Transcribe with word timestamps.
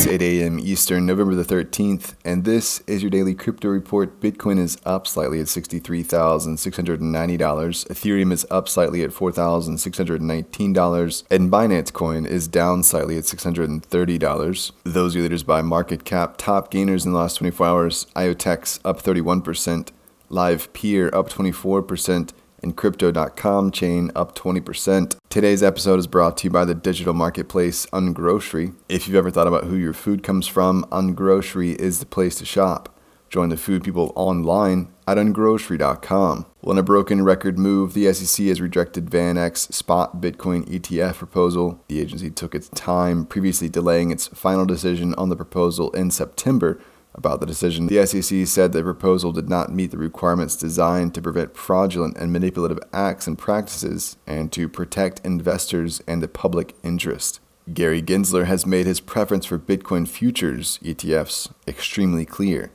It's 0.00 0.08
8 0.08 0.22
a.m. 0.22 0.58
Eastern, 0.58 1.04
November 1.04 1.34
the 1.34 1.44
13th, 1.44 2.14
and 2.24 2.46
this 2.46 2.80
is 2.86 3.02
your 3.02 3.10
daily 3.10 3.34
crypto 3.34 3.68
report. 3.68 4.18
Bitcoin 4.18 4.58
is 4.58 4.78
up 4.86 5.06
slightly 5.06 5.40
at 5.40 5.46
$63,690. 5.48 7.86
Ethereum 7.86 8.32
is 8.32 8.46
up 8.50 8.66
slightly 8.66 9.02
at 9.02 9.10
$4,619, 9.10 11.24
and 11.30 11.52
Binance 11.52 11.92
Coin 11.92 12.24
is 12.24 12.48
down 12.48 12.82
slightly 12.82 13.18
at 13.18 13.24
$630. 13.24 14.72
Those 14.84 15.14
are 15.14 15.20
leaders 15.20 15.42
by 15.42 15.60
market 15.60 16.06
cap. 16.06 16.38
Top 16.38 16.70
gainers 16.70 17.04
in 17.04 17.12
the 17.12 17.18
last 17.18 17.36
24 17.36 17.66
hours 17.66 18.06
IOTEX 18.16 18.80
up 18.82 19.02
31%, 19.02 19.90
Livepeer 20.30 21.12
up 21.12 21.28
24%, 21.28 22.30
and 22.62 22.76
Crypto.com 22.76 23.70
chain 23.70 24.10
up 24.14 24.36
20%. 24.36 25.16
Today's 25.28 25.62
episode 25.62 25.98
is 25.98 26.06
brought 26.06 26.36
to 26.38 26.44
you 26.44 26.50
by 26.50 26.64
the 26.64 26.74
digital 26.74 27.14
marketplace 27.14 27.86
Ungrocery. 27.86 28.74
If 28.88 29.06
you've 29.06 29.16
ever 29.16 29.30
thought 29.30 29.46
about 29.46 29.64
who 29.64 29.76
your 29.76 29.92
food 29.92 30.22
comes 30.22 30.46
from, 30.46 30.84
Ungrocery 30.90 31.74
is 31.76 31.98
the 31.98 32.06
place 32.06 32.36
to 32.36 32.44
shop. 32.44 32.96
Join 33.30 33.48
the 33.48 33.56
food 33.56 33.84
people 33.84 34.12
online 34.16 34.88
at 35.06 35.16
ungrocery.com. 35.16 36.46
Well, 36.62 36.72
in 36.72 36.78
a 36.78 36.82
broken 36.82 37.24
record 37.24 37.58
move, 37.58 37.94
the 37.94 38.12
SEC 38.12 38.46
has 38.46 38.60
rejected 38.60 39.06
VanEck's 39.06 39.74
spot 39.74 40.20
Bitcoin 40.20 40.68
ETF 40.68 41.14
proposal. 41.14 41.80
The 41.86 42.00
agency 42.00 42.30
took 42.30 42.56
its 42.56 42.68
time, 42.70 43.24
previously 43.24 43.68
delaying 43.68 44.10
its 44.10 44.26
final 44.26 44.66
decision 44.66 45.14
on 45.14 45.28
the 45.28 45.36
proposal 45.36 45.92
in 45.92 46.10
September 46.10 46.80
about 47.14 47.40
the 47.40 47.46
decision, 47.46 47.86
the 47.86 48.06
SEC 48.06 48.46
said 48.46 48.72
the 48.72 48.82
proposal 48.82 49.32
did 49.32 49.48
not 49.48 49.72
meet 49.72 49.90
the 49.90 49.98
requirements 49.98 50.56
designed 50.56 51.14
to 51.14 51.22
prevent 51.22 51.56
fraudulent 51.56 52.16
and 52.16 52.32
manipulative 52.32 52.78
acts 52.92 53.26
and 53.26 53.38
practices 53.38 54.16
and 54.26 54.52
to 54.52 54.68
protect 54.68 55.24
investors 55.24 56.00
and 56.06 56.22
the 56.22 56.28
public 56.28 56.74
interest. 56.82 57.40
Gary 57.72 58.02
Gensler 58.02 58.46
has 58.46 58.66
made 58.66 58.86
his 58.86 59.00
preference 59.00 59.46
for 59.46 59.58
Bitcoin 59.58 60.08
futures 60.08 60.78
ETFs 60.82 61.52
extremely 61.68 62.24
clear. 62.24 62.70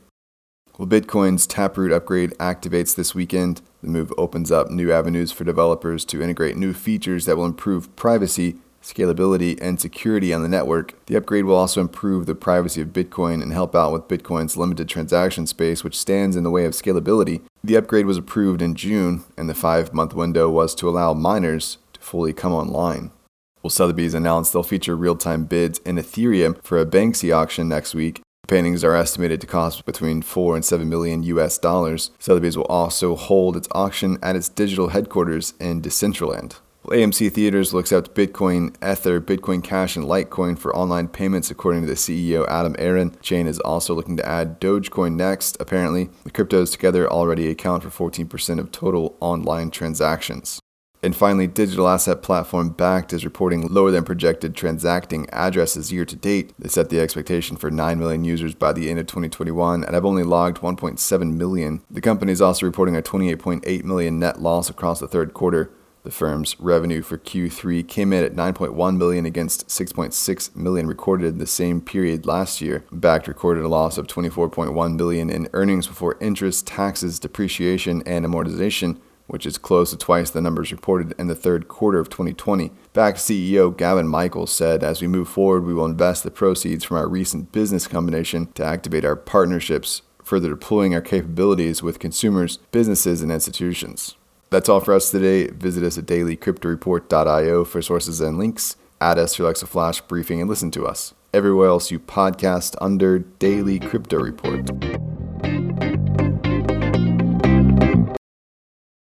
Well, 0.77 0.87
Bitcoin's 0.87 1.47
Taproot 1.47 1.93
upgrade 1.93 2.31
activates 2.31 2.95
this 2.95 3.15
weekend. 3.15 3.61
The 3.81 3.87
move 3.87 4.13
opens 4.17 4.51
up 4.51 4.69
new 4.69 4.91
avenues 4.91 5.31
for 5.31 5.45
developers 5.45 6.03
to 6.05 6.21
integrate 6.21 6.57
new 6.57 6.73
features 6.73 7.25
that 7.25 7.37
will 7.37 7.45
improve 7.45 7.95
privacy 7.95 8.57
scalability, 8.85 9.57
and 9.61 9.81
security 9.81 10.33
on 10.33 10.43
the 10.43 10.47
network. 10.47 10.93
The 11.07 11.15
upgrade 11.15 11.45
will 11.45 11.55
also 11.55 11.81
improve 11.81 12.25
the 12.25 12.35
privacy 12.35 12.81
of 12.81 12.89
Bitcoin 12.89 13.41
and 13.41 13.51
help 13.51 13.75
out 13.75 13.91
with 13.91 14.07
Bitcoin's 14.07 14.55
limited 14.55 14.87
transaction 14.87 15.47
space, 15.47 15.83
which 15.83 15.97
stands 15.97 16.35
in 16.35 16.43
the 16.43 16.51
way 16.51 16.65
of 16.65 16.73
scalability. 16.73 17.41
The 17.63 17.75
upgrade 17.75 18.05
was 18.05 18.17
approved 18.17 18.61
in 18.61 18.75
June, 18.75 19.23
and 19.37 19.49
the 19.49 19.55
five 19.55 19.93
month 19.93 20.13
window 20.13 20.49
was 20.49 20.75
to 20.75 20.87
allow 20.87 21.13
miners 21.13 21.77
to 21.93 21.99
fully 21.99 22.31
come 22.31 22.53
online. 22.53 23.11
Well, 23.63 23.71
Sotheby's 23.71 24.13
announced 24.13 24.53
they'll 24.53 24.61
feature 24.61 24.95
real 24.95 25.15
time 25.15 25.45
bids 25.45 25.79
in 25.79 25.95
Ethereum 25.95 26.63
for 26.63 26.79
a 26.79 26.85
Banksy 26.85 27.35
auction 27.35 27.67
next 27.67 27.95
week. 27.95 28.21
Paintings 28.47 28.83
are 28.83 28.95
estimated 28.95 29.41
to 29.41 29.47
cost 29.47 29.85
between 29.85 30.21
4 30.21 30.55
and 30.55 30.63
7 30.63 30.87
million 30.87 31.23
US 31.23 31.57
dollars. 31.57 32.11
Sotheby's 32.19 32.55
will 32.55 32.65
also 32.65 33.15
hold 33.15 33.57
its 33.57 33.67
auction 33.71 34.19
at 34.21 34.35
its 34.35 34.49
digital 34.49 34.89
headquarters 34.89 35.55
in 35.59 35.81
Decentraland. 35.81 36.57
AMC 36.87 37.31
Theaters 37.31 37.73
looks 37.73 37.91
out 37.91 38.05
to 38.05 38.11
Bitcoin, 38.11 38.75
Ether, 38.83 39.19
Bitcoin 39.19 39.63
Cash, 39.63 39.95
and 39.95 40.05
Litecoin 40.05 40.57
for 40.57 40.75
online 40.75 41.07
payments, 41.07 41.49
according 41.49 41.81
to 41.81 41.87
the 41.87 41.93
CEO 41.93 42.47
Adam 42.47 42.75
Aron. 42.77 43.17
Chain 43.21 43.47
is 43.47 43.59
also 43.59 43.93
looking 43.93 44.17
to 44.17 44.27
add 44.27 44.61
Dogecoin 44.61 45.15
next. 45.15 45.57
Apparently, 45.59 46.09
the 46.23 46.31
cryptos 46.31 46.71
together 46.71 47.09
already 47.09 47.49
account 47.49 47.83
for 47.83 48.09
14% 48.11 48.59
of 48.59 48.71
total 48.71 49.17
online 49.19 49.71
transactions. 49.71 50.59
And 51.01 51.15
finally, 51.15 51.45
digital 51.45 51.87
asset 51.87 52.23
platform 52.23 52.73
Bakkt 52.73 53.13
is 53.13 53.25
reporting 53.25 53.67
lower 53.67 53.91
than 53.91 54.03
projected 54.03 54.55
transacting 54.55 55.29
addresses 55.29 55.91
year 55.91 56.05
to 56.05 56.15
date. 56.15 56.51
They 56.57 56.69
set 56.69 56.89
the 56.89 56.99
expectation 56.99 57.57
for 57.57 57.69
9 57.69 57.99
million 57.99 58.23
users 58.23 58.55
by 58.55 58.73
the 58.73 58.89
end 58.89 58.99
of 58.99 59.05
2021 59.05 59.83
and 59.83 59.93
have 59.93 60.05
only 60.05 60.23
logged 60.23 60.61
1.7 60.61 61.33
million. 61.33 61.83
The 61.91 62.01
company 62.01 62.31
is 62.31 62.41
also 62.41 62.65
reporting 62.65 62.95
a 62.95 63.03
28.8 63.03 63.83
million 63.83 64.19
net 64.19 64.41
loss 64.41 64.69
across 64.69 64.99
the 64.99 65.07
third 65.07 65.33
quarter. 65.33 65.71
The 66.05 66.11
firm's 66.11 66.55
revenue 66.59 67.01
for 67.01 67.17
Q3 67.17 67.87
came 67.87 68.13
in 68.13 68.23
at 68.23 68.35
9.1 68.35 68.95
million 68.95 69.25
against 69.25 69.67
6.6 69.67 70.55
million 70.55 70.85
recorded 70.85 71.25
in 71.25 71.37
the 71.39 71.47
same 71.47 71.81
period 71.81 72.27
last 72.27 72.61
year. 72.61 72.85
Bakkt 72.93 73.25
recorded 73.25 73.63
a 73.63 73.67
loss 73.67 73.97
of 73.97 74.05
24.1 74.05 74.95
million 74.97 75.31
in 75.31 75.49
earnings 75.53 75.87
before 75.87 76.15
interest, 76.21 76.67
taxes, 76.67 77.17
depreciation, 77.17 78.03
and 78.05 78.23
amortization, 78.23 78.99
which 79.25 79.47
is 79.47 79.57
close 79.57 79.89
to 79.89 79.97
twice 79.97 80.29
the 80.29 80.41
numbers 80.41 80.71
reported 80.71 81.15
in 81.17 81.25
the 81.25 81.33
third 81.33 81.67
quarter 81.67 81.97
of 81.97 82.11
2020. 82.11 82.69
Bakkt 82.93 83.15
CEO 83.15 83.75
Gavin 83.75 84.07
Michaels 84.07 84.53
said, 84.53 84.83
As 84.83 85.01
we 85.01 85.07
move 85.07 85.27
forward, 85.27 85.65
we 85.65 85.73
will 85.73 85.85
invest 85.85 86.23
the 86.23 86.29
proceeds 86.29 86.83
from 86.83 86.97
our 86.97 87.07
recent 87.07 87.51
business 87.51 87.87
combination 87.87 88.51
to 88.53 88.63
activate 88.63 89.05
our 89.05 89.15
partnerships, 89.15 90.03
further 90.23 90.49
deploying 90.49 90.93
our 90.93 91.01
capabilities 91.01 91.81
with 91.81 91.97
consumers, 91.97 92.57
businesses, 92.71 93.23
and 93.23 93.31
institutions. 93.31 94.15
That's 94.49 94.69
all 94.69 94.79
for 94.79 94.93
us 94.93 95.11
today. 95.11 95.47
Visit 95.47 95.83
us 95.83 95.97
at 95.97 96.05
dailycryptoreport.io 96.05 97.63
for 97.65 97.81
sources 97.81 98.21
and 98.21 98.37
links. 98.37 98.77
Add 99.01 99.17
us 99.19 99.35
to 99.35 99.43
Alexa 99.43 99.67
Flash 99.67 100.01
briefing 100.01 100.39
and 100.39 100.49
listen 100.49 100.71
to 100.71 100.85
us 100.85 101.13
everywhere 101.35 101.67
else 101.67 101.91
you 101.91 101.99
podcast 101.99 102.75
under 102.79 103.19
Daily 103.19 103.77
Crypto 103.77 104.17
Report. 104.17 104.71